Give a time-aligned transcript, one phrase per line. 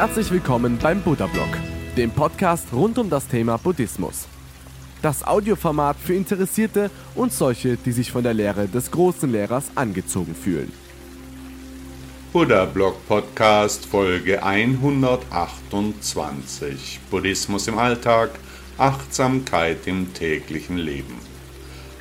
[0.00, 1.50] Herzlich willkommen beim Buddha Blog,
[1.94, 4.26] dem Podcast rund um das Thema Buddhismus.
[5.02, 10.34] Das Audioformat für Interessierte und solche, die sich von der Lehre des großen Lehrers angezogen
[10.34, 10.72] fühlen.
[12.32, 18.30] Buddha Blog Podcast Folge 128 Buddhismus im Alltag,
[18.78, 21.18] Achtsamkeit im täglichen Leben.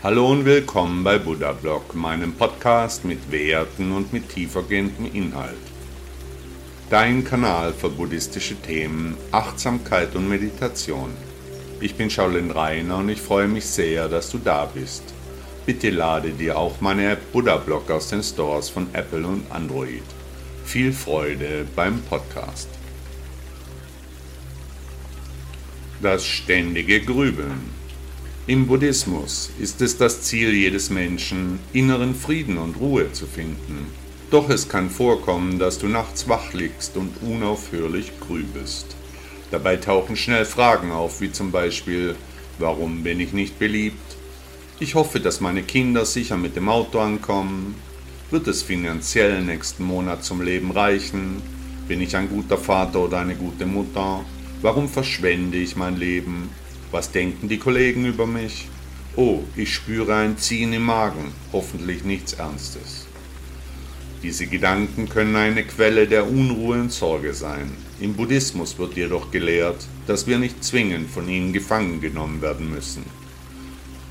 [0.02, 5.69] Hallo und willkommen bei Buddha Blog, meinem Podcast mit Werten und mit tiefergehendem Inhalt.
[6.90, 11.12] Dein Kanal für buddhistische Themen, Achtsamkeit und Meditation.
[11.80, 15.04] Ich bin Shaolin Rainer und ich freue mich sehr, dass du da bist.
[15.68, 20.02] Bitte lade dir auch meine App Buddha Blog aus den Stores von Apple und Android.
[20.66, 22.70] Viel Freude beim Podcast.
[26.02, 27.70] Das ständige Grübeln.
[28.48, 33.99] Im Buddhismus ist es das Ziel jedes Menschen, inneren Frieden und Ruhe zu finden.
[34.32, 38.96] Doch es kann vorkommen, dass du nachts wach liegst und unaufhörlich grübelst.
[39.50, 42.16] Dabei tauchen schnell Fragen auf, wie zum Beispiel,
[42.60, 44.18] warum bin ich nicht beliebt?
[44.80, 47.74] Ich hoffe, dass meine Kinder sicher mit dem Auto ankommen.
[48.30, 51.42] Wird es finanziell nächsten Monat zum Leben reichen?
[51.88, 54.24] Bin ich ein guter Vater oder eine gute Mutter?
[54.62, 56.52] Warum verschwende ich mein Leben?
[56.92, 58.68] Was denken die Kollegen über mich?
[59.16, 63.09] Oh, ich spüre ein Ziehen im Magen, hoffentlich nichts Ernstes.
[64.22, 67.72] Diese Gedanken können eine Quelle der Unruhe und Sorge sein.
[68.02, 73.06] Im Buddhismus wird jedoch gelehrt, dass wir nicht zwingend von ihnen gefangen genommen werden müssen.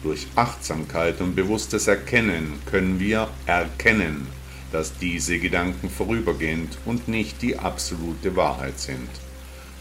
[0.03, 4.27] Durch Achtsamkeit und bewusstes Erkennen können wir erkennen,
[4.73, 9.11] dass diese Gedanken vorübergehend und nicht die absolute Wahrheit sind.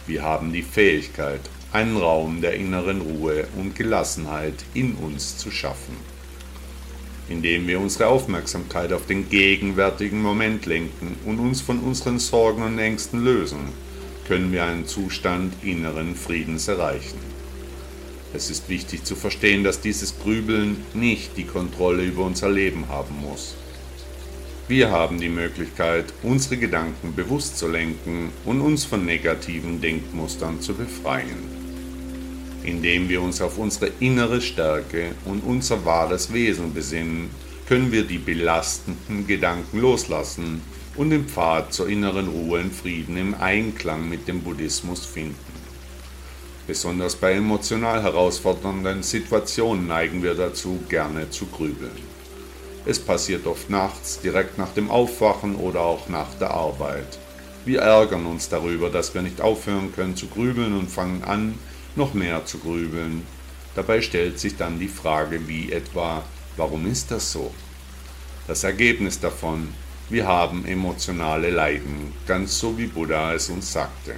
[0.08, 1.42] Wir haben die Fähigkeit,
[1.72, 6.17] einen Raum der inneren Ruhe und Gelassenheit in uns zu schaffen.
[7.30, 12.80] Indem wir unsere Aufmerksamkeit auf den gegenwärtigen Moment lenken und uns von unseren Sorgen und
[12.80, 13.74] Ängsten lösen,
[14.28, 17.20] können wir einen Zustand inneren Friedens erreichen.
[18.34, 23.16] Es ist wichtig zu verstehen, dass dieses Grübeln nicht die Kontrolle über unser Leben haben
[23.22, 23.56] muss.
[24.68, 30.74] Wir haben die Möglichkeit, unsere Gedanken bewusst zu lenken und uns von negativen Denkmustern zu
[30.74, 31.57] befreien
[32.68, 37.30] indem wir uns auf unsere innere Stärke und unser wahres Wesen besinnen,
[37.66, 40.62] können wir die belastenden Gedanken loslassen
[40.98, 45.36] und den Pfad zur inneren Ruhe und Frieden im Einklang mit dem Buddhismus finden.
[46.68, 52.18] Besonders bei emotional herausfordernden Situationen neigen wir dazu, gerne zu grübeln.
[52.86, 57.18] Es passiert oft nachts, direkt nach dem Aufwachen oder auch nach der Arbeit.
[57.64, 61.56] Wir ärgern uns darüber, dass wir nicht aufhören können zu grübeln und fangen an,
[61.98, 63.24] noch mehr zu grübeln.
[63.76, 66.24] Dabei stellt sich dann die Frage wie etwa,
[66.56, 67.54] warum ist das so?
[68.48, 69.70] Das Ergebnis davon,
[70.10, 74.16] wir haben emotionale Leiden, ganz so wie Buddha es uns sagte.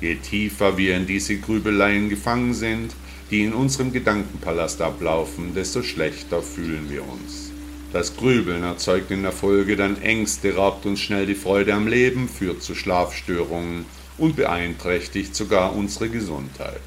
[0.00, 2.92] Je tiefer wir in diese Grübeleien gefangen sind,
[3.30, 7.52] die in unserem Gedankenpalast ablaufen, desto schlechter fühlen wir uns.
[7.92, 12.28] Das Grübeln erzeugt in der Folge dann Ängste, raubt uns schnell die Freude am Leben,
[12.28, 13.84] führt zu Schlafstörungen
[14.18, 16.82] und beeinträchtigt sogar unsere Gesundheit.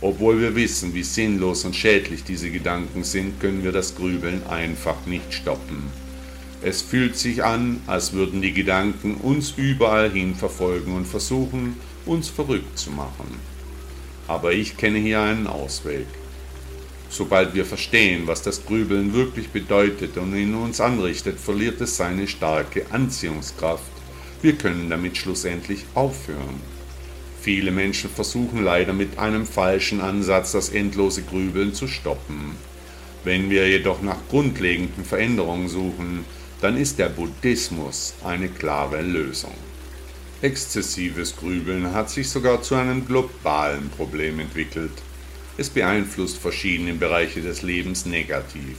[0.00, 5.06] Obwohl wir wissen, wie sinnlos und schädlich diese Gedanken sind, können wir das Grübeln einfach
[5.06, 5.84] nicht stoppen.
[6.62, 12.28] Es fühlt sich an, als würden die Gedanken uns überall hin verfolgen und versuchen, uns
[12.28, 13.40] verrückt zu machen.
[14.28, 16.06] Aber ich kenne hier einen Ausweg.
[17.08, 22.26] Sobald wir verstehen, was das Grübeln wirklich bedeutet und in uns anrichtet, verliert es seine
[22.26, 23.84] starke Anziehungskraft.
[24.42, 26.75] Wir können damit schlussendlich aufhören.
[27.46, 32.56] Viele Menschen versuchen leider mit einem falschen Ansatz das endlose Grübeln zu stoppen.
[33.22, 36.24] Wenn wir jedoch nach grundlegenden Veränderungen suchen,
[36.60, 39.54] dann ist der Buddhismus eine klare Lösung.
[40.42, 45.00] Exzessives Grübeln hat sich sogar zu einem globalen Problem entwickelt.
[45.56, 48.76] Es beeinflusst verschiedene Bereiche des Lebens negativ,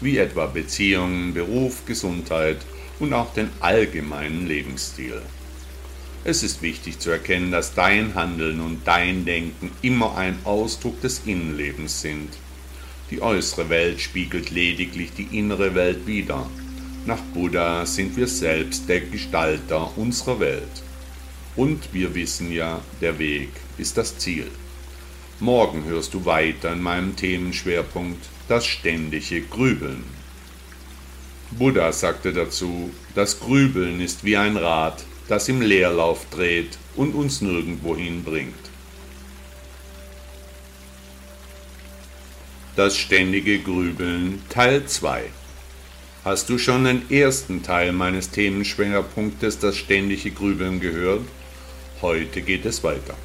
[0.00, 2.58] wie etwa Beziehungen, Beruf, Gesundheit
[2.98, 5.22] und auch den allgemeinen Lebensstil.
[6.24, 11.22] Es ist wichtig zu erkennen, dass dein Handeln und dein Denken immer ein Ausdruck des
[11.24, 12.28] Innenlebens sind.
[13.10, 16.50] Die äußere Welt spiegelt lediglich die innere Welt wider.
[17.06, 20.82] Nach Buddha sind wir selbst der Gestalter unserer Welt.
[21.56, 23.48] Und wir wissen ja, der Weg
[23.78, 24.46] ist das Ziel.
[25.40, 30.04] Morgen hörst du weiter in meinem Themenschwerpunkt das ständige Grübeln.
[31.52, 37.40] Buddha sagte dazu, das Grübeln ist wie ein Rad, das im Leerlauf dreht und uns
[37.40, 38.54] nirgendwohin bringt.
[42.76, 45.24] Das ständige Grübeln Teil 2
[46.24, 51.22] Hast du schon den ersten Teil meines Themenschwerpunktes das ständige Grübeln gehört?
[52.02, 53.16] Heute geht es weiter.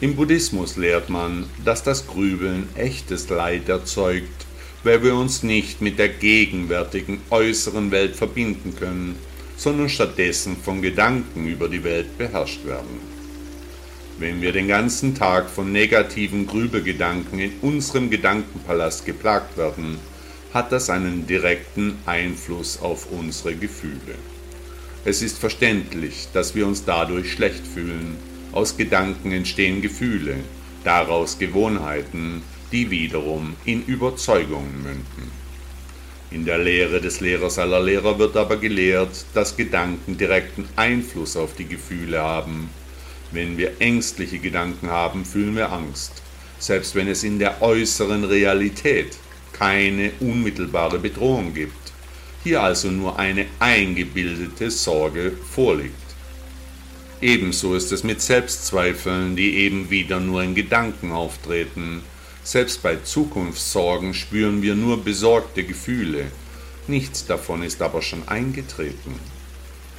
[0.00, 4.46] Im Buddhismus lehrt man, dass das Grübeln echtes Leid erzeugt,
[4.84, 9.16] weil wir uns nicht mit der gegenwärtigen äußeren Welt verbinden können,
[9.60, 12.98] sondern stattdessen von Gedanken über die Welt beherrscht werden.
[14.18, 19.98] Wenn wir den ganzen Tag von negativen Grübelgedanken in unserem Gedankenpalast geplagt werden,
[20.54, 24.14] hat das einen direkten Einfluss auf unsere Gefühle.
[25.04, 28.16] Es ist verständlich, dass wir uns dadurch schlecht fühlen.
[28.52, 30.36] Aus Gedanken entstehen Gefühle,
[30.84, 32.42] daraus Gewohnheiten,
[32.72, 35.49] die wiederum in Überzeugungen münden.
[36.30, 41.54] In der Lehre des Lehrers aller Lehrer wird aber gelehrt, dass Gedanken direkten Einfluss auf
[41.54, 42.70] die Gefühle haben.
[43.32, 46.22] Wenn wir ängstliche Gedanken haben, fühlen wir Angst,
[46.58, 49.16] selbst wenn es in der äußeren Realität
[49.52, 51.80] keine unmittelbare Bedrohung gibt
[52.42, 55.94] hier also nur eine eingebildete Sorge vorliegt.
[57.20, 62.00] Ebenso ist es mit Selbstzweifeln, die eben wieder nur in Gedanken auftreten.
[62.42, 66.26] Selbst bei Zukunftssorgen spüren wir nur besorgte Gefühle,
[66.86, 69.14] nichts davon ist aber schon eingetreten.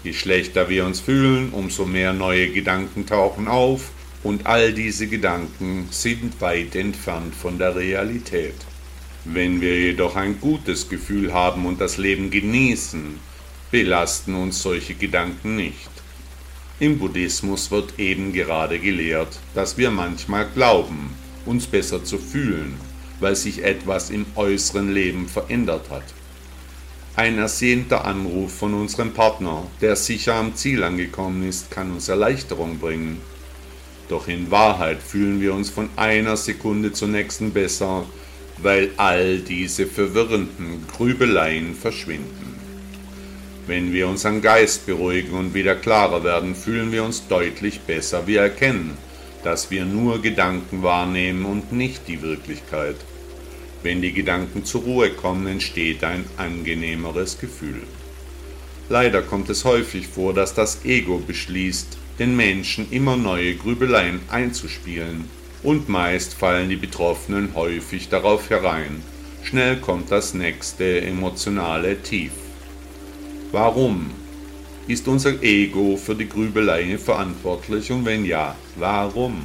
[0.04, 3.92] Je schlechter wir uns fühlen, umso mehr neue Gedanken tauchen auf,
[4.24, 8.56] und all diese Gedanken sind weit entfernt von der Realität.
[9.26, 13.20] Wenn wir jedoch ein gutes Gefühl haben und das Leben genießen,
[13.70, 15.90] belasten uns solche Gedanken nicht.
[16.80, 21.16] Im Buddhismus wird eben gerade gelehrt, dass wir manchmal glauben,
[21.46, 22.76] uns besser zu fühlen,
[23.20, 26.04] weil sich etwas im äußeren Leben verändert hat.
[27.16, 32.80] Ein ersehnter Anruf von unserem Partner, der sicher am Ziel angekommen ist, kann uns Erleichterung
[32.80, 33.22] bringen.
[34.08, 38.06] Doch in Wahrheit fühlen wir uns von einer Sekunde zur nächsten besser,
[38.58, 42.56] weil all diese verwirrenden Grübeleien verschwinden.
[43.68, 48.26] Wenn wir unseren Geist beruhigen und wieder klarer werden, fühlen wir uns deutlich besser.
[48.26, 48.98] Wir erkennen,
[49.44, 52.98] dass wir nur Gedanken wahrnehmen und nicht die Wirklichkeit.
[53.84, 57.82] Wenn die Gedanken zur Ruhe kommen, entsteht ein angenehmeres Gefühl.
[58.90, 65.26] Leider kommt es häufig vor, dass das Ego beschließt, den Menschen immer neue Grübeleien einzuspielen
[65.64, 69.02] und meist fallen die Betroffenen häufig darauf herein.
[69.44, 72.32] Schnell kommt das nächste emotionale Tief.
[73.52, 74.12] Warum?
[74.88, 79.44] Ist unser Ego für die Grübelei verantwortlich und wenn ja, warum?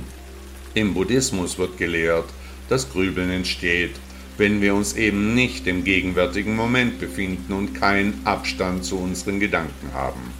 [0.75, 2.29] Im Buddhismus wird gelehrt,
[2.69, 3.93] dass Grübeln entsteht,
[4.39, 9.93] wenn wir uns eben nicht im gegenwärtigen Moment befinden und keinen Abstand zu unseren Gedanken
[9.93, 10.33] haben.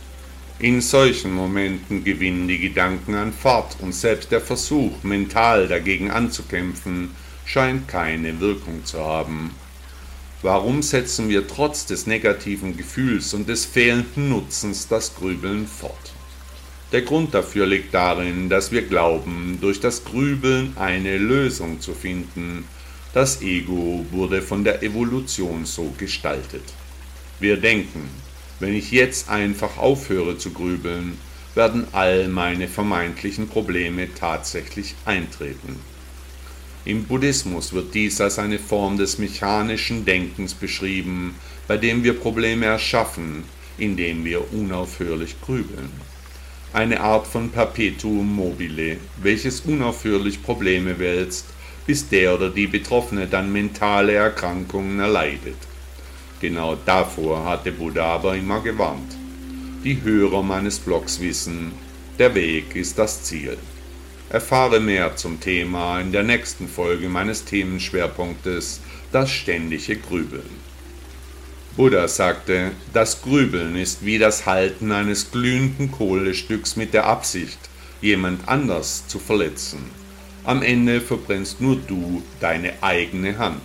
[0.59, 7.11] In solchen Momenten gewinnen die Gedanken an Fahrt und selbst der Versuch, mental dagegen anzukämpfen,
[7.45, 9.51] scheint keine Wirkung zu haben.
[10.43, 16.13] Warum setzen wir trotz des negativen Gefühls und des fehlenden Nutzens das Grübeln fort?
[16.93, 22.65] Der Grund dafür liegt darin, dass wir glauben, durch das Grübeln eine Lösung zu finden.
[23.15, 26.63] Das Ego wurde von der Evolution so gestaltet.
[27.41, 28.07] Wir denken,
[28.61, 31.19] wenn ich jetzt einfach aufhöre zu grübeln,
[31.55, 35.81] werden all meine vermeintlichen Probleme tatsächlich eintreten.
[36.87, 41.35] Im Buddhismus wird dies als eine Form des mechanischen Denkens beschrieben,
[41.67, 43.43] bei dem wir Probleme erschaffen,
[43.77, 45.91] indem wir unaufhörlich grübeln.
[46.73, 51.47] Eine Art von Perpetuum mobile, welches unaufhörlich Probleme wälzt,
[51.89, 55.59] bis der oder die Betroffene dann mentale Erkrankungen erleidet.
[56.41, 59.17] Genau davor hatte Buddha aber immer gewarnt.
[59.83, 61.73] Die Hörer meines Blogs wissen,
[62.21, 63.59] der Weg ist das Ziel.
[64.29, 68.81] Erfahre mehr zum Thema in der nächsten Folge meines Themenschwerpunktes
[69.13, 70.51] Das ständige Grübeln.
[71.77, 77.59] Buddha sagte, das Grübeln ist wie das Halten eines glühenden Kohlestücks mit der Absicht,
[78.01, 79.91] jemand anders zu verletzen.
[80.43, 83.63] Am Ende verbrennst nur du deine eigene Hand.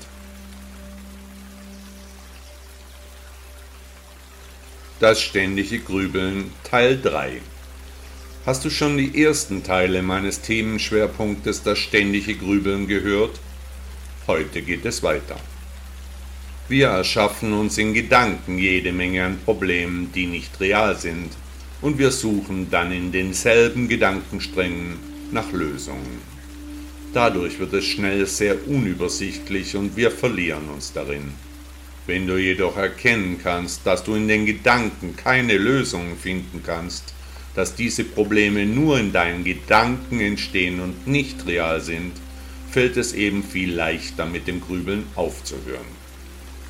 [4.99, 7.41] Das ständige Grübeln Teil 3
[8.43, 13.39] Hast du schon die ersten Teile meines Themenschwerpunktes Das ständige Grübeln gehört?
[14.25, 15.39] Heute geht es weiter.
[16.67, 21.29] Wir erschaffen uns in Gedanken jede Menge an Problemen, die nicht real sind,
[21.83, 24.97] und wir suchen dann in denselben Gedankensträngen
[25.31, 26.19] nach Lösungen.
[27.13, 31.33] Dadurch wird es schnell sehr unübersichtlich und wir verlieren uns darin.
[32.07, 37.13] Wenn du jedoch erkennen kannst, dass du in den Gedanken keine Lösungen finden kannst,
[37.55, 42.13] dass diese Probleme nur in deinen Gedanken entstehen und nicht real sind,
[42.71, 46.01] fällt es eben viel leichter mit dem Grübeln aufzuhören.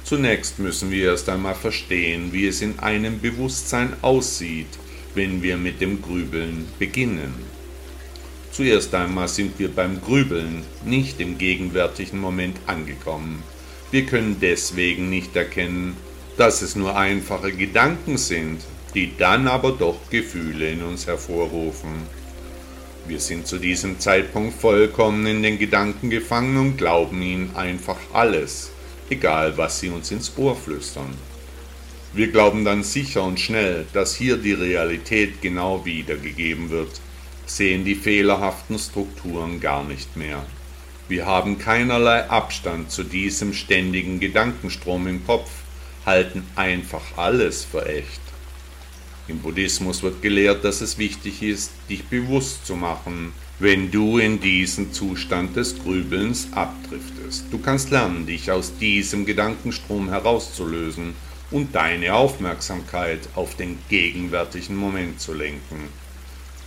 [0.03, 4.67] Zunächst müssen wir erst einmal verstehen, wie es in einem Bewusstsein aussieht,
[5.13, 7.33] wenn wir mit dem Grübeln beginnen.
[8.51, 13.43] Zuerst einmal sind wir beim Grübeln nicht im gegenwärtigen Moment angekommen.
[13.91, 15.95] Wir können deswegen nicht erkennen,
[16.37, 18.61] dass es nur einfache Gedanken sind,
[18.93, 21.91] die dann aber doch Gefühle in uns hervorrufen.
[23.07, 28.71] Wir sind zu diesem Zeitpunkt vollkommen in den Gedanken gefangen und glauben ihnen einfach alles,
[29.09, 31.13] egal was sie uns ins Ohr flüstern.
[32.13, 36.99] Wir glauben dann sicher und schnell, dass hier die Realität genau wiedergegeben wird,
[37.45, 40.45] sehen die fehlerhaften Strukturen gar nicht mehr.
[41.07, 45.49] Wir haben keinerlei Abstand zu diesem ständigen Gedankenstrom im Kopf,
[46.05, 48.21] halten einfach alles für echt.
[49.31, 54.41] Im Buddhismus wird gelehrt, dass es wichtig ist, dich bewusst zu machen, wenn du in
[54.41, 57.45] diesen Zustand des Grübelns abdriftest.
[57.49, 61.13] Du kannst lernen, dich aus diesem Gedankenstrom herauszulösen
[61.49, 65.87] und deine Aufmerksamkeit auf den gegenwärtigen Moment zu lenken.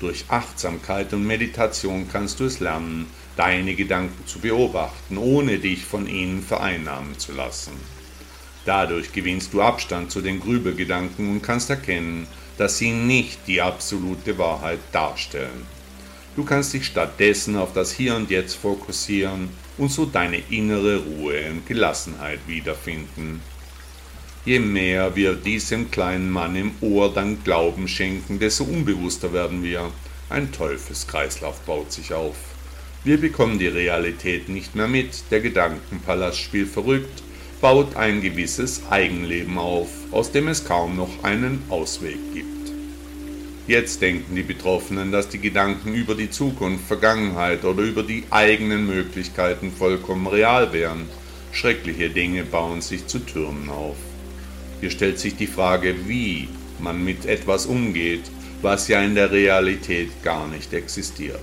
[0.01, 6.07] Durch Achtsamkeit und Meditation kannst du es lernen, deine Gedanken zu beobachten, ohne dich von
[6.07, 7.73] ihnen vereinnahmen zu lassen.
[8.65, 12.27] Dadurch gewinnst du Abstand zu den Grübelgedanken und kannst erkennen,
[12.59, 15.67] dass sie nicht die absolute Wahrheit darstellen.
[16.37, 21.51] Du kannst dich stattdessen auf das Hier und Jetzt fokussieren und so deine innere Ruhe
[21.51, 23.41] und Gelassenheit wiederfinden.
[24.45, 29.91] Je mehr wir diesem kleinen Mann im Ohr dann Glauben schenken, desto unbewusster werden wir.
[30.29, 32.37] Ein Teufelskreislauf baut sich auf.
[33.05, 37.23] Wir bekommen die Realität nicht mehr mit, der Gedankenpalast spielt verrückt,
[37.65, 42.71] baut ein gewisses Eigenleben auf, aus dem es kaum noch einen Ausweg gibt.
[43.67, 48.87] Jetzt denken die Betroffenen, dass die Gedanken über die Zukunft, Vergangenheit oder über die eigenen
[48.87, 51.09] Möglichkeiten vollkommen real wären.
[51.53, 53.97] Schreckliche Dinge bauen sich zu Türmen auf.
[54.83, 58.25] Hier stellt sich die Frage, wie man mit etwas umgeht,
[58.61, 61.41] was ja in der Realität gar nicht existiert.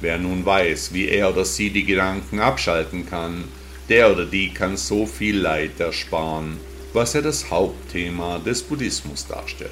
[0.00, 3.44] Wer nun weiß, wie er oder sie die Gedanken abschalten kann,
[3.90, 6.58] der oder die kann so viel Leid ersparen,
[6.92, 9.70] was ja das Hauptthema des Buddhismus darstellt.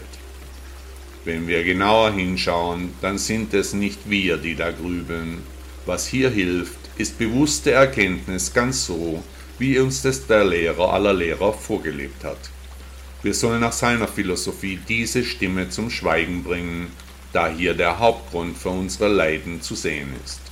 [1.24, 5.42] Wenn wir genauer hinschauen, dann sind es nicht wir, die da grübeln.
[5.86, 9.22] Was hier hilft, ist bewusste Erkenntnis ganz so,
[9.58, 12.50] wie uns das der Lehrer aller Lehrer vorgelebt hat.
[13.22, 16.90] Wir sollen nach seiner Philosophie diese Stimme zum Schweigen bringen,
[17.32, 20.47] da hier der Hauptgrund für unsere Leiden zu sehen ist.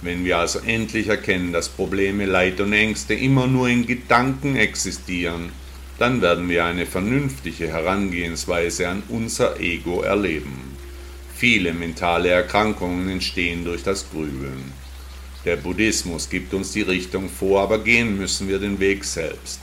[0.00, 5.50] Wenn wir also endlich erkennen, dass Probleme, Leid und Ängste immer nur in Gedanken existieren,
[5.98, 10.76] dann werden wir eine vernünftige Herangehensweise an unser Ego erleben.
[11.34, 14.72] Viele mentale Erkrankungen entstehen durch das Grübeln.
[15.44, 19.60] Der Buddhismus gibt uns die Richtung vor, aber gehen müssen wir den Weg selbst.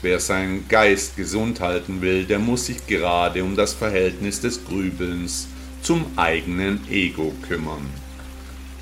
[0.00, 5.48] Wer seinen Geist gesund halten will, der muss sich gerade um das Verhältnis des Grübelns
[5.82, 8.05] zum eigenen Ego kümmern.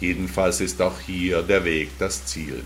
[0.07, 2.63] Jedenfalls ist auch hier der Weg das Ziel.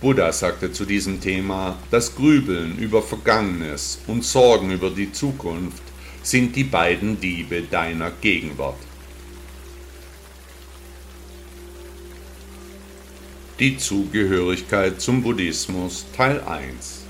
[0.00, 5.84] Buddha sagte zu diesem Thema, das Grübeln über Vergangenes und Sorgen über die Zukunft
[6.24, 8.82] sind die beiden Diebe deiner Gegenwart.
[13.60, 17.02] Die Zugehörigkeit zum Buddhismus Teil 1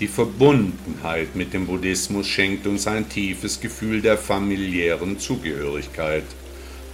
[0.00, 6.24] die Verbundenheit mit dem Buddhismus schenkt uns ein tiefes Gefühl der familiären Zugehörigkeit,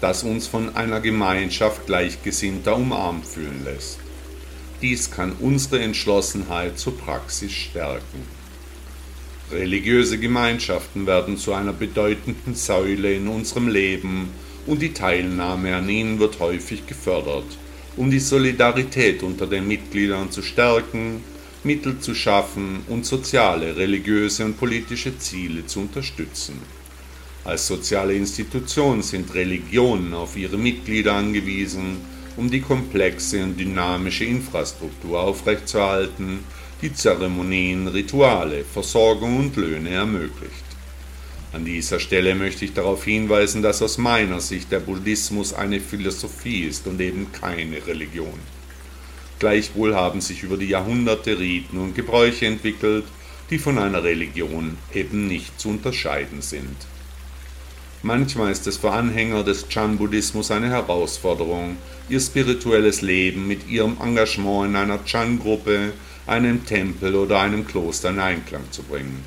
[0.00, 3.98] das uns von einer Gemeinschaft Gleichgesinnter umarmt fühlen lässt.
[4.82, 8.22] Dies kann unsere Entschlossenheit zur Praxis stärken.
[9.50, 14.30] Religiöse Gemeinschaften werden zu einer bedeutenden Säule in unserem Leben
[14.66, 17.56] und die Teilnahme an ihnen wird häufig gefördert,
[17.96, 21.22] um die Solidarität unter den Mitgliedern zu stärken
[21.66, 26.60] Mittel zu schaffen und soziale, religiöse und politische Ziele zu unterstützen.
[27.46, 31.98] Als soziale Institution sind Religionen auf ihre Mitglieder angewiesen,
[32.36, 36.40] um die komplexe und dynamische Infrastruktur aufrechtzuerhalten,
[36.82, 40.64] die Zeremonien, Rituale, Versorgung und Löhne ermöglicht.
[41.52, 46.64] An dieser Stelle möchte ich darauf hinweisen, dass aus meiner Sicht der Buddhismus eine Philosophie
[46.64, 48.40] ist und eben keine Religion.
[49.38, 53.04] Gleichwohl haben sich über die Jahrhunderte Riten und Gebräuche entwickelt,
[53.50, 56.76] die von einer Religion eben nicht zu unterscheiden sind.
[58.02, 61.76] Manchmal ist es für Anhänger des Chan-Buddhismus eine Herausforderung,
[62.08, 65.92] ihr spirituelles Leben mit ihrem Engagement in einer Chan-Gruppe,
[66.26, 69.24] einem Tempel oder einem Kloster in Einklang zu bringen.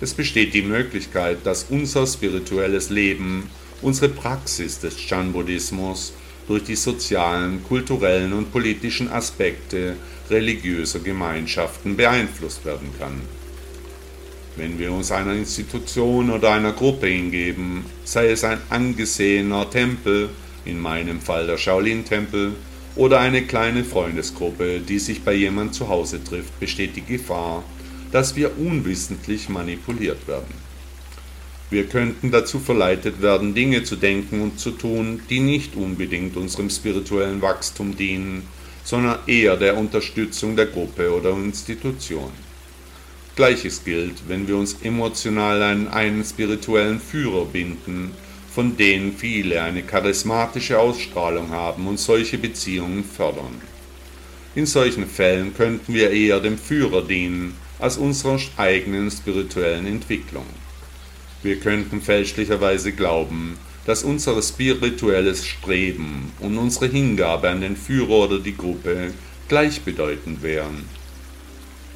[0.00, 3.50] Es besteht die Möglichkeit, dass unser spirituelles Leben,
[3.82, 6.12] unsere Praxis des Chan-Buddhismus
[6.48, 9.96] durch die sozialen, kulturellen und politischen Aspekte
[10.28, 13.20] religiöser Gemeinschaften beeinflusst werden kann.
[14.56, 20.28] Wenn wir uns einer Institution oder einer Gruppe hingeben, sei es ein angesehener Tempel,
[20.66, 22.52] in meinem Fall der Shaolin-Tempel,
[22.94, 27.64] oder eine kleine Freundesgruppe, die sich bei jemand zu Hause trifft, besteht die Gefahr,
[28.10, 30.54] dass wir unwissentlich manipuliert werden.
[31.70, 36.68] Wir könnten dazu verleitet werden, Dinge zu denken und zu tun, die nicht unbedingt unserem
[36.68, 38.46] spirituellen Wachstum dienen,
[38.84, 42.30] sondern eher der Unterstützung der Gruppe oder Institution.
[43.34, 48.10] Gleiches gilt, wenn wir uns emotional an einen spirituellen Führer binden,
[48.54, 53.62] von denen viele eine charismatische Ausstrahlung haben und solche Beziehungen fördern.
[54.54, 60.44] In solchen Fällen könnten wir eher dem Führer dienen als unserer eigenen spirituellen Entwicklung.
[61.42, 68.38] Wir könnten fälschlicherweise glauben, dass unser spirituelles Streben und unsere Hingabe an den Führer oder
[68.38, 69.14] die Gruppe
[69.48, 70.84] gleichbedeutend wären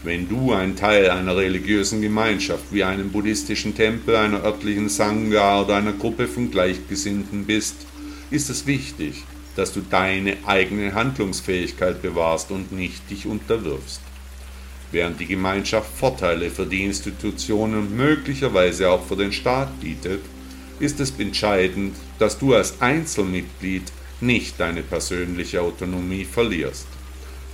[0.03, 5.77] wenn du ein Teil einer religiösen Gemeinschaft wie einem buddhistischen Tempel, einer örtlichen Sangha oder
[5.77, 7.87] einer Gruppe von Gleichgesinnten bist,
[8.31, 9.25] ist es wichtig,
[9.57, 14.01] dass du deine eigene Handlungsfähigkeit bewahrst und nicht dich unterwirfst.
[14.93, 20.21] Während die Gemeinschaft Vorteile für die Institutionen und möglicherweise auch für den Staat bietet,
[20.79, 26.87] ist es entscheidend, dass du als Einzelmitglied nicht deine persönliche Autonomie verlierst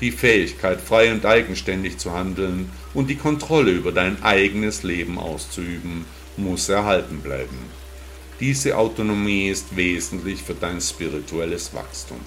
[0.03, 6.05] die Fähigkeit, frei und eigenständig zu handeln und die Kontrolle über dein eigenes Leben auszuüben,
[6.37, 7.57] muss erhalten bleiben.
[8.41, 12.19] Diese Autonomie ist wesentlich für dein spirituelles Wachstum.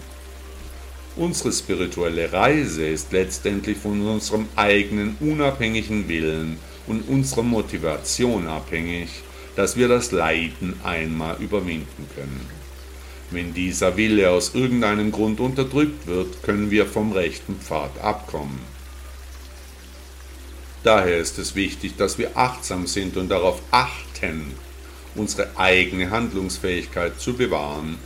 [1.17, 9.09] Unsere spirituelle Reise ist letztendlich von unserem eigenen unabhängigen Willen und unserer Motivation abhängig,
[9.57, 12.64] dass wir das Leiden einmal überwinden können.
[13.31, 18.59] Wenn dieser Wille aus irgendeinem Grund unterdrückt wird, können wir vom rechten Pfad abkommen.
[20.83, 24.53] Daher ist es wichtig, dass wir achtsam sind und darauf achten,
[25.15, 27.97] unsere eigene Handlungsfähigkeit zu bewahren,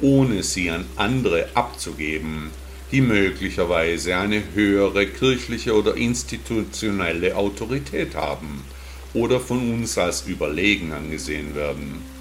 [0.00, 2.50] ohne sie an andere abzugeben,
[2.90, 8.64] die möglicherweise eine höhere kirchliche oder institutionelle Autorität haben
[9.12, 12.11] oder von uns als überlegen angesehen werden.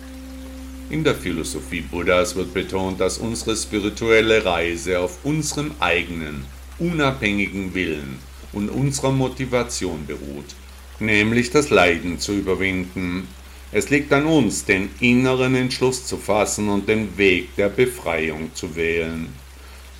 [0.91, 6.43] In der Philosophie Buddhas wird betont, dass unsere spirituelle Reise auf unserem eigenen,
[6.79, 8.19] unabhängigen Willen
[8.51, 10.53] und unserer Motivation beruht,
[10.99, 13.29] nämlich das Leiden zu überwinden.
[13.71, 18.75] Es liegt an uns, den inneren Entschluss zu fassen und den Weg der Befreiung zu
[18.75, 19.29] wählen.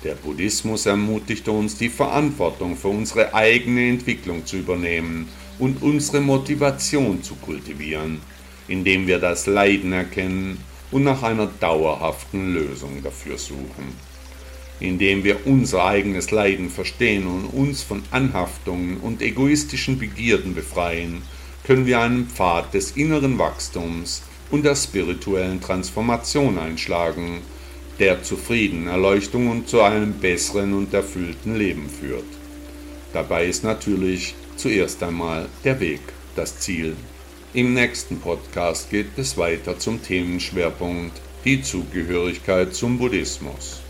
[0.04, 5.26] Der Buddhismus ermutigt uns, die Verantwortung für unsere eigene Entwicklung zu übernehmen
[5.58, 8.20] und unsere Motivation zu kultivieren,
[8.68, 10.58] indem wir das Leiden erkennen
[10.92, 14.12] und nach einer dauerhaften Lösung dafür suchen.
[14.78, 21.22] Indem wir unser eigenes Leiden verstehen und uns von Anhaftungen und egoistischen Begierden befreien,
[21.64, 27.40] können wir einen Pfad des inneren Wachstums und der spirituellen Transformation einschlagen,
[27.98, 32.24] der zu Frieden, Erleuchtung und zu einem besseren und erfüllten Leben führt.
[33.12, 36.00] Dabei ist natürlich zuerst einmal der Weg
[36.34, 36.96] das Ziel.
[37.54, 43.82] Im nächsten Podcast geht es weiter zum Themenschwerpunkt die Zugehörigkeit zum Buddhismus.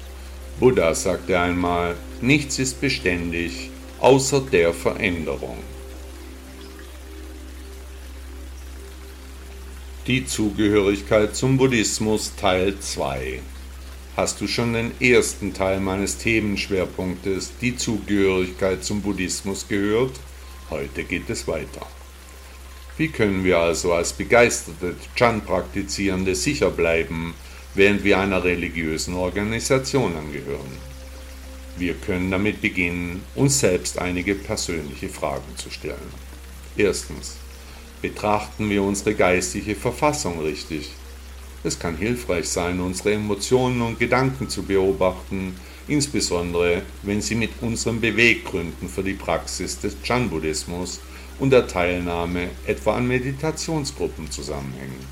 [0.59, 3.71] Buddha sagte einmal, nichts ist beständig
[4.01, 5.59] außer der Veränderung.
[10.09, 13.39] Die Zugehörigkeit zum Buddhismus Teil 2
[14.17, 20.19] Hast du schon den ersten Teil meines Themenschwerpunktes, die Zugehörigkeit zum Buddhismus, gehört?
[20.69, 21.87] Heute geht es weiter.
[22.99, 27.35] Wie können wir also als begeisterte Chan-Praktizierende sicher bleiben,
[27.75, 30.93] während wir einer religiösen Organisation angehören?
[31.79, 36.13] Wir können damit beginnen, uns selbst einige persönliche Fragen zu stellen.
[36.77, 37.37] Erstens.
[38.03, 40.91] Betrachten wir unsere geistige Verfassung richtig?
[41.65, 45.55] Es kann hilfreich sein, unsere Emotionen und Gedanken zu beobachten,
[45.87, 51.01] insbesondere wenn sie mit unseren Beweggründen für die Praxis des Chan-Buddhismus
[51.39, 55.07] und der Teilnahme etwa an Meditationsgruppen zusammenhängen.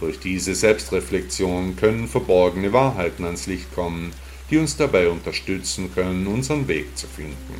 [0.00, 4.12] Durch diese Selbstreflexion können verborgene Wahrheiten ans Licht kommen,
[4.50, 7.54] die uns dabei unterstützen können, unseren Weg zu finden.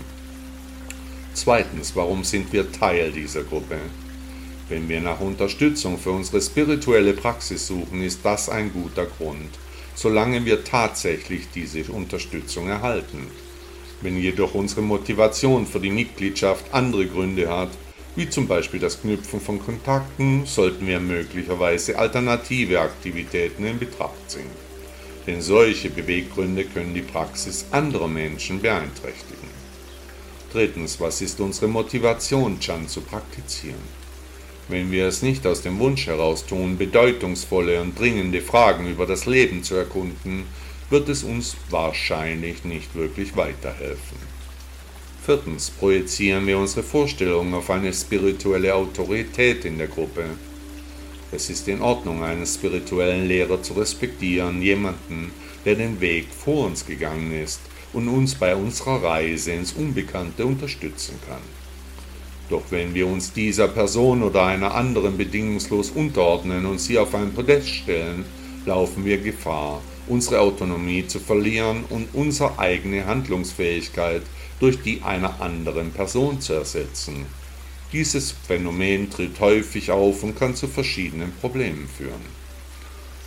[1.34, 3.76] Zweitens, warum sind wir Teil dieser Gruppe?
[4.68, 9.50] Wenn wir nach Unterstützung für unsere spirituelle Praxis suchen, ist das ein guter Grund,
[9.94, 13.26] solange wir tatsächlich diese Unterstützung erhalten.
[14.02, 17.70] Wenn jedoch unsere Motivation für die Mitgliedschaft andere Gründe hat,
[18.16, 24.70] wie zum Beispiel das Knüpfen von Kontakten, sollten wir möglicherweise alternative Aktivitäten in Betracht ziehen.
[25.26, 29.48] Denn solche Beweggründe können die Praxis anderer Menschen beeinträchtigen.
[30.52, 34.00] Drittens, was ist unsere Motivation, Chan zu praktizieren?
[34.68, 39.26] Wenn wir es nicht aus dem Wunsch heraus tun, bedeutungsvolle und dringende Fragen über das
[39.26, 40.44] Leben zu erkunden,
[40.90, 44.18] wird es uns wahrscheinlich nicht wirklich weiterhelfen.
[45.24, 50.24] Viertens projizieren wir unsere Vorstellungen auf eine spirituelle Autorität in der Gruppe.
[51.30, 55.30] Es ist in Ordnung, einen spirituellen Lehrer zu respektieren, jemanden,
[55.64, 57.60] der den Weg vor uns gegangen ist
[57.92, 61.42] und uns bei unserer Reise ins Unbekannte unterstützen kann.
[62.48, 67.32] Doch wenn wir uns dieser Person oder einer anderen bedingungslos unterordnen und sie auf ein
[67.32, 68.24] Podest stellen,
[68.66, 74.22] laufen wir Gefahr, unsere Autonomie zu verlieren und unsere eigene Handlungsfähigkeit
[74.58, 77.26] durch die einer anderen Person zu ersetzen.
[77.92, 82.40] Dieses Phänomen tritt häufig auf und kann zu verschiedenen Problemen führen.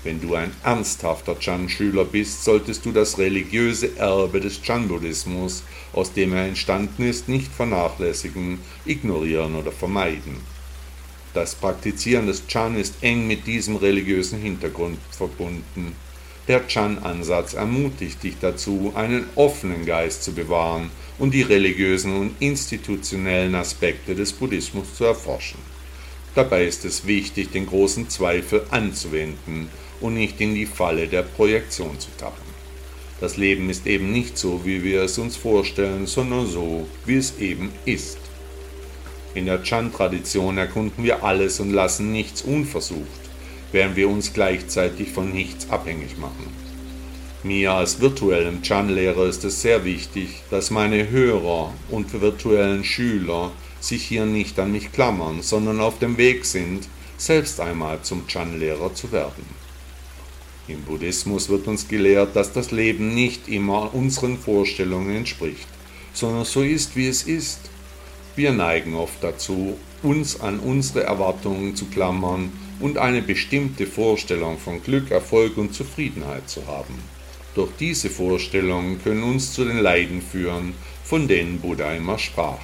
[0.04, 6.34] Wenn du ein ernsthafter Chan-Schüler bist, solltest du das religiöse Erbe des Chan-Buddhismus, aus dem
[6.34, 10.36] er entstanden ist, nicht vernachlässigen, ignorieren oder vermeiden.
[11.34, 15.96] Das Praktizieren des Chan ist eng mit diesem religiösen Hintergrund verbunden.
[16.50, 23.56] Der Chan-Ansatz ermutigt dich dazu, einen offenen Geist zu bewahren und die religiösen und institutionellen
[23.56, 25.60] Aspekte des Buddhismus zu erforschen.
[26.36, 29.70] Dabei ist es wichtig, den großen Zweifel anzuwenden
[30.02, 32.44] und nicht in die Falle der Projektion zu tappen.
[33.22, 37.38] Das Leben ist eben nicht so, wie wir es uns vorstellen, sondern so, wie es
[37.40, 38.18] eben ist.
[39.34, 43.23] In der Chan-Tradition erkunden wir alles und lassen nichts unversucht,
[43.74, 46.48] während wir uns gleichzeitig von nichts abhängig machen.
[47.44, 54.04] Mir als virtuellem Chan-Lehrer ist es sehr wichtig, dass meine Hörer und virtuellen Schüler sich
[54.06, 59.12] hier nicht an mich klammern, sondern auf dem Weg sind, selbst einmal zum Chan-Lehrer zu
[59.12, 59.44] werden.
[60.70, 65.68] Im Buddhismus wird uns gelehrt, dass das Leben nicht immer unseren Vorstellungen entspricht,
[66.14, 67.60] sondern so ist, wie es ist.
[68.38, 74.82] Wir neigen oft dazu, uns an unsere Erwartungen zu klammern und eine bestimmte Vorstellung von
[74.84, 76.96] Glück, Erfolg und Zufriedenheit zu haben.
[77.56, 82.62] Doch diese Vorstellungen können uns zu den Leiden führen, von denen Buddha immer sprach.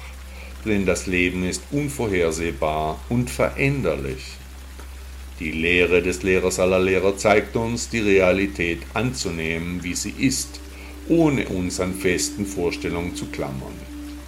[0.64, 4.24] Denn das Leben ist unvorhersehbar und veränderlich.
[5.38, 10.60] Die Lehre des Lehrers aller Lehrer zeigt uns, die Realität anzunehmen, wie sie ist,
[11.08, 13.72] ohne uns an festen Vorstellungen zu klammern.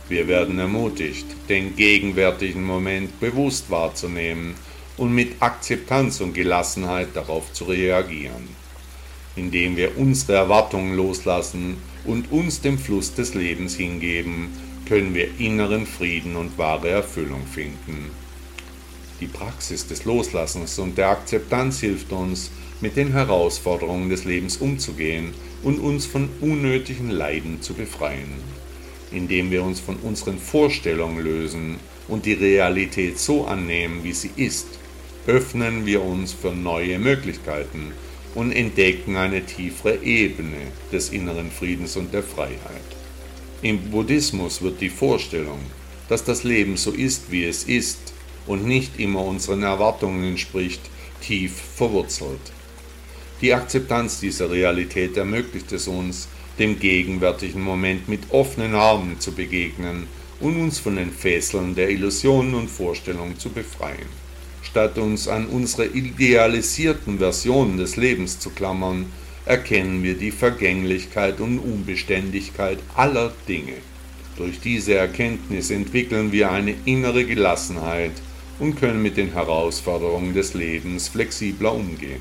[0.08, 4.54] Wir werden ermutigt, den gegenwärtigen Moment bewusst wahrzunehmen
[4.96, 8.48] und mit Akzeptanz und Gelassenheit darauf zu reagieren.
[9.36, 14.50] Indem wir unsere Erwartungen loslassen und uns dem Fluss des Lebens hingeben,
[14.86, 18.10] können wir inneren Frieden und wahre Erfüllung finden.
[19.20, 22.50] Die Praxis des Loslassens und der Akzeptanz hilft uns,
[22.80, 28.34] mit den Herausforderungen des Lebens umzugehen und uns von unnötigen Leiden zu befreien.
[29.12, 31.76] Indem wir uns von unseren Vorstellungen lösen
[32.08, 34.66] und die Realität so annehmen, wie sie ist,
[35.26, 37.92] öffnen wir uns für neue Möglichkeiten
[38.34, 42.96] und entdecken eine tiefere Ebene des inneren Friedens und der Freiheit.
[43.62, 45.60] Im Buddhismus wird die Vorstellung,
[46.08, 48.12] dass das Leben so ist, wie es ist,
[48.46, 50.80] und nicht immer unseren Erwartungen entspricht,
[51.20, 52.52] tief verwurzelt.
[53.40, 60.06] Die Akzeptanz dieser Realität ermöglicht es uns, dem gegenwärtigen Moment mit offenen Armen zu begegnen
[60.40, 64.21] und uns von den Fesseln der Illusionen und Vorstellungen zu befreien.
[64.72, 69.06] Statt uns an unsere idealisierten Versionen des Lebens zu klammern,
[69.44, 73.74] erkennen wir die Vergänglichkeit und Unbeständigkeit aller Dinge.
[74.36, 78.12] Durch diese Erkenntnis entwickeln wir eine innere Gelassenheit,
[78.58, 82.20] und können mit den Herausforderungen des Lebens flexibler umgehen.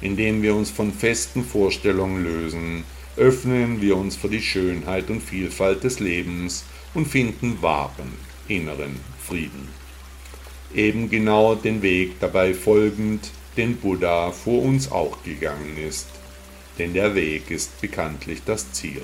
[0.00, 2.84] Indem wir uns von festen Vorstellungen lösen,
[3.16, 8.12] öffnen wir uns für die Schönheit und Vielfalt des Lebens und finden wahren
[8.48, 8.96] inneren
[9.26, 9.83] Frieden.
[10.74, 16.08] Eben genau den Weg dabei folgend, den Buddha vor uns auch gegangen ist,
[16.78, 19.02] denn der Weg ist bekanntlich das Ziel.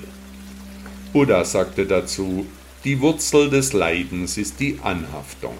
[1.13, 2.45] Buddha sagte dazu,
[2.83, 5.57] die Wurzel des Leidens ist die Anhaftung.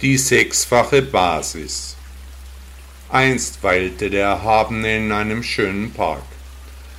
[0.00, 1.96] die sechsfache Basis.
[3.08, 6.22] Einst weilte der Erhabene in einem schönen Park.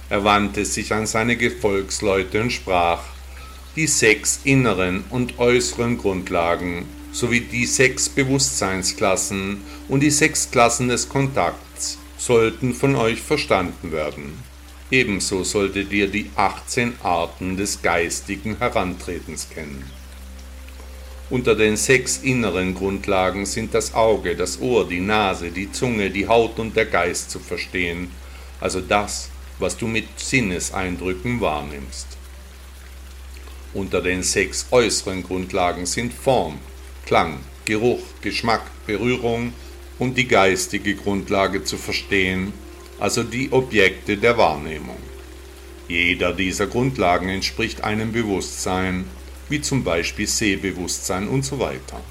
[0.10, 3.04] Er wandte sich an seine Gefolgsleute und sprach,
[3.76, 11.10] die sechs inneren und äußeren Grundlagen sowie die sechs Bewusstseinsklassen und die sechs Klassen des
[11.10, 14.38] Kontakts sollten von euch verstanden werden.
[14.92, 19.84] Ebenso solltet ihr die 18 Arten des geistigen Herantretens kennen.
[21.30, 26.28] Unter den sechs inneren Grundlagen sind das Auge, das Ohr, die Nase, die Zunge, die
[26.28, 28.10] Haut und der Geist zu verstehen,
[28.60, 29.30] also das,
[29.60, 32.19] was du mit Sinneseindrücken wahrnimmst.
[33.74, 36.58] Unter den sechs äußeren Grundlagen sind Form,
[37.06, 39.54] Klang, Geruch, Geschmack, Berührung
[40.00, 42.52] und die geistige Grundlage zu verstehen,
[43.00, 44.98] also die Objekte der Wahrnehmung.
[45.88, 49.06] Jeder dieser Grundlagen entspricht einem Bewusstsein,
[49.50, 52.02] wie zum Beispiel Sehbewusstsein und so weiter.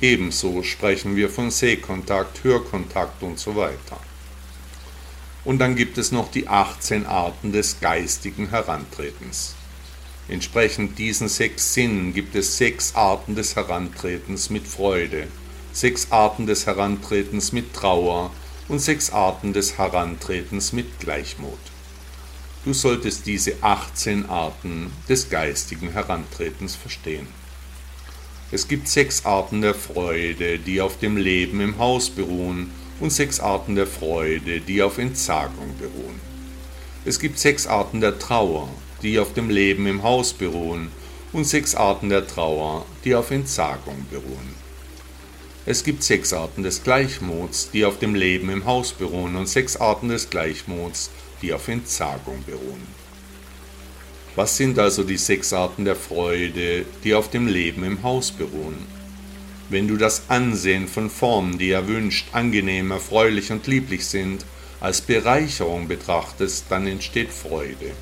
[0.00, 4.00] Ebenso sprechen wir von Sehkontakt, Hörkontakt und so weiter.
[5.44, 9.54] Und dann gibt es noch die 18 Arten des geistigen Herantretens.
[10.28, 15.26] Entsprechend diesen sechs Sinnen gibt es sechs Arten des Herantretens mit Freude,
[15.72, 18.30] sechs Arten des Herantretens mit Trauer
[18.68, 21.58] und sechs Arten des Herantretens mit Gleichmut.
[22.64, 27.26] Du solltest diese 18 Arten des geistigen Herantretens verstehen.
[28.52, 33.40] Es gibt sechs Arten der Freude, die auf dem Leben im Haus beruhen, und sechs
[33.40, 36.20] Arten der Freude, die auf Entsagung beruhen.
[37.04, 38.68] Es gibt sechs Arten der Trauer,
[39.02, 40.90] die auf dem Leben im Haus beruhen,
[41.32, 44.54] und sechs Arten der Trauer, die auf Entsagung beruhen.
[45.64, 49.76] Es gibt sechs Arten des Gleichmuts, die auf dem Leben im Haus beruhen, und sechs
[49.76, 51.10] Arten des Gleichmuts,
[51.40, 52.86] die auf Entsagung beruhen.
[54.34, 58.86] Was sind also die sechs Arten der Freude, die auf dem Leben im Haus beruhen?
[59.68, 64.44] Wenn du das Ansehen von Formen, die erwünscht, angenehm, erfreulich und lieblich sind,
[64.80, 67.92] als Bereicherung betrachtest, dann entsteht Freude.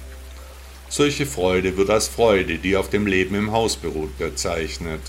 [0.92, 5.00] Solche Freude wird als Freude, die auf dem Leben im Haus beruht, bezeichnet.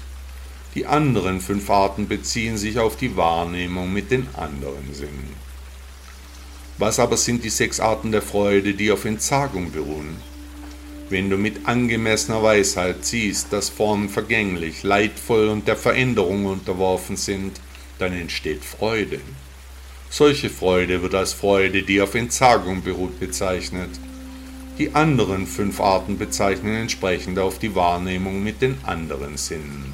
[0.75, 5.33] Die anderen fünf Arten beziehen sich auf die Wahrnehmung mit den anderen Sinnen.
[6.77, 10.17] Was aber sind die sechs Arten der Freude, die auf Entsagung beruhen?
[11.09, 17.59] Wenn du mit angemessener Weisheit siehst, dass Formen vergänglich, leidvoll und der Veränderung unterworfen sind,
[17.97, 19.19] dann entsteht Freude.
[20.11, 23.89] Solche Freude wird als Freude, die auf Entsagung beruht, bezeichnet.
[24.81, 29.93] Die anderen fünf Arten bezeichnen entsprechend auf die Wahrnehmung mit den anderen Sinnen.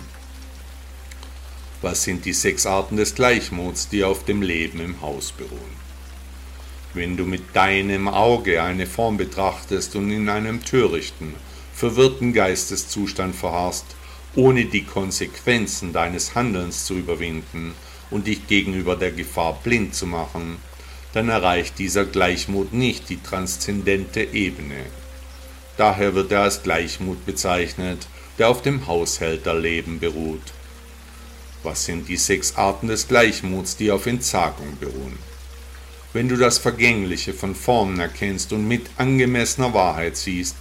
[1.81, 5.75] Was sind die sechs Arten des Gleichmuts, die auf dem Leben im Haus beruhen?
[6.93, 11.33] Wenn du mit deinem Auge eine Form betrachtest und in einem törichten,
[11.73, 13.87] verwirrten Geisteszustand verharrst,
[14.37, 17.73] ohne die Konsequenzen deines Handelns zu überwinden
[18.09, 20.59] und dich gegenüber der Gefahr blind zu machen,
[21.17, 24.85] dann erreicht dieser Gleichmut nicht die transzendente Ebene.
[25.75, 30.53] Daher wird er als Gleichmut bezeichnet, der auf dem Haushälterleben beruht.
[31.63, 35.17] Was sind die sechs Arten des Gleichmuts, die auf Entsagung beruhen?
[36.13, 40.55] Wenn du das Vergängliche von Formen erkennst und mit angemessener Wahrheit siehst,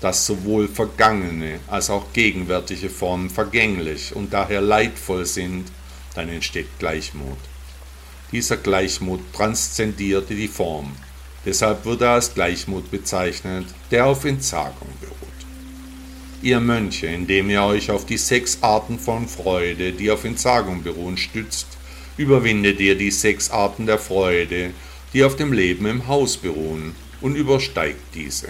[0.00, 5.70] dass sowohl vergangene als auch gegenwärtige Formen vergänglich und daher leidvoll sind,
[6.14, 7.49] dann entsteht Gleichmut.
[8.32, 10.92] Dieser Gleichmut transzendierte die Form.
[11.44, 15.16] Deshalb wird er als Gleichmut bezeichnet, der auf Entsagung beruht.
[16.42, 21.16] Ihr Mönche, indem ihr euch auf die sechs Arten von Freude, die auf Entsagung beruhen,
[21.16, 21.66] stützt,
[22.16, 24.70] überwindet ihr die sechs Arten der Freude,
[25.12, 28.48] die auf dem Leben im Haus beruhen, und übersteigt diese.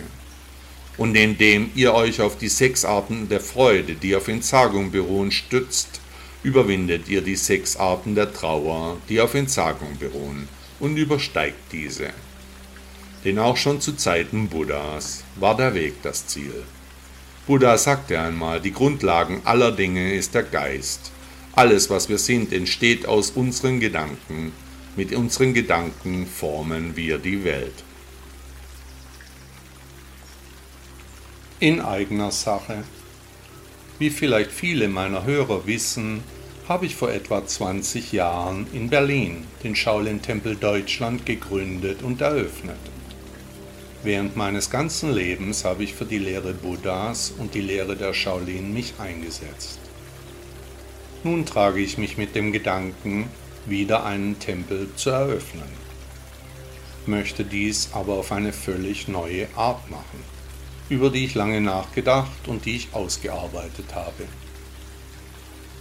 [0.96, 6.00] Und indem ihr euch auf die sechs Arten der Freude, die auf Entsagung beruhen, stützt,
[6.42, 10.48] überwindet ihr die sechs Arten der Trauer, die auf Entsagung beruhen,
[10.79, 12.11] und übersteigt diese.
[13.24, 16.64] Denn auch schon zu Zeiten Buddhas war der Weg das Ziel.
[17.46, 21.11] Buddha sagte einmal, die Grundlagen aller Dinge ist der Geist.
[21.53, 24.53] Alles, was wir sind, entsteht aus unseren Gedanken.
[24.96, 27.85] Mit unseren Gedanken formen wir die Welt.
[31.59, 32.85] In eigener Sache
[34.00, 36.22] wie vielleicht viele meiner Hörer wissen,
[36.66, 42.78] habe ich vor etwa 20 Jahren in Berlin den Shaolin-Tempel Deutschland gegründet und eröffnet.
[44.02, 48.72] Während meines ganzen Lebens habe ich für die Lehre Buddhas und die Lehre der Shaolin
[48.72, 49.78] mich eingesetzt.
[51.22, 53.28] Nun trage ich mich mit dem Gedanken,
[53.66, 55.68] wieder einen Tempel zu eröffnen,
[57.04, 60.39] möchte dies aber auf eine völlig neue Art machen
[60.90, 64.24] über die ich lange nachgedacht und die ich ausgearbeitet habe.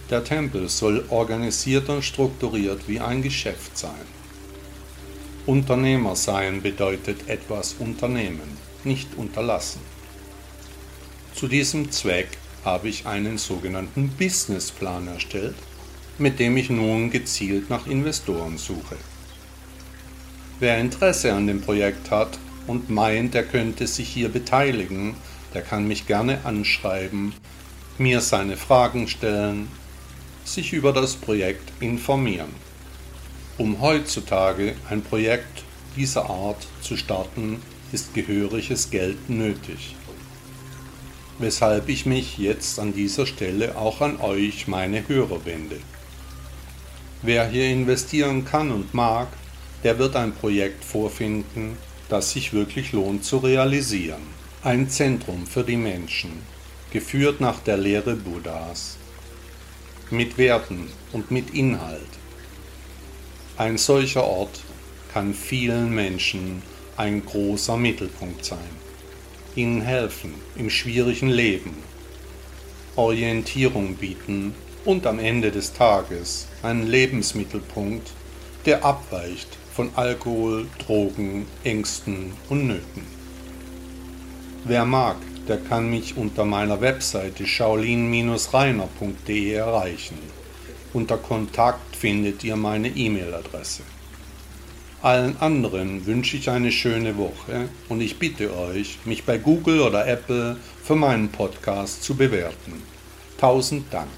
[0.08, 4.06] Der Tempel soll organisiert und strukturiert wie ein Geschäft sein.
[5.46, 9.80] Unternehmer sein bedeutet etwas unternehmen, nicht unterlassen.
[11.34, 12.28] Zu diesem Zweck
[12.64, 15.56] habe ich einen sogenannten Businessplan erstellt,
[16.18, 18.96] mit dem ich nun gezielt nach Investoren suche.
[20.58, 22.38] Wer Interesse an dem Projekt hat,
[22.70, 25.16] und meint, er könnte sich hier beteiligen,
[25.54, 27.32] der kann mich gerne anschreiben,
[27.98, 29.68] mir seine Fragen stellen,
[30.44, 32.54] sich über das Projekt informieren.
[33.58, 35.64] Um heutzutage ein Projekt
[35.96, 39.96] dieser Art zu starten, ist gehöriges Geld nötig.
[41.40, 45.78] weshalb ich mich jetzt an dieser Stelle auch an euch, meine Hörer, wende.
[47.22, 49.28] Wer hier investieren kann und mag,
[49.82, 51.78] der wird ein Projekt vorfinden,
[52.10, 54.22] das sich wirklich lohnt zu realisieren.
[54.62, 56.32] Ein Zentrum für die Menschen,
[56.90, 58.98] geführt nach der Lehre Buddhas,
[60.10, 62.02] mit Werten und mit Inhalt.
[63.56, 64.60] Ein solcher Ort
[65.12, 66.62] kann vielen Menschen
[66.96, 68.58] ein großer Mittelpunkt sein,
[69.54, 71.76] ihnen helfen im schwierigen Leben,
[72.96, 78.10] Orientierung bieten und am Ende des Tages einen Lebensmittelpunkt,
[78.66, 83.06] der abweicht von Alkohol, Drogen, Ängsten und Nöten.
[84.64, 85.16] Wer mag,
[85.48, 90.18] der kann mich unter meiner Webseite shaolin-reiner.de erreichen.
[90.92, 93.82] Unter Kontakt findet ihr meine E-Mail-Adresse.
[95.02, 100.06] Allen anderen wünsche ich eine schöne Woche und ich bitte euch, mich bei Google oder
[100.06, 102.82] Apple für meinen Podcast zu bewerten.
[103.38, 104.10] Tausend Dank.